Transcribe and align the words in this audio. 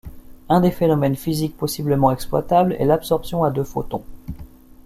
Un 0.49 0.61
des 0.61 0.71
phénomènes 0.71 1.15
physiques 1.15 1.55
possiblement 1.55 2.09
exploitables 2.09 2.75
est 2.79 2.85
l'absorption 2.85 3.43
à 3.43 3.51
deux 3.51 3.63
photons. 3.63 4.01